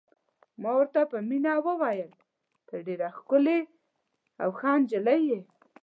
ما 0.61 0.71
ورته 0.79 1.01
په 1.11 1.17
مینه 1.29 1.53
وویل: 1.67 2.11
ته 2.67 2.75
ډېره 2.87 3.07
ښکلې 3.17 3.59
او 4.41 4.49
ښه 4.57 4.71
نجلۍ 4.79 5.19
یې. 5.31 5.39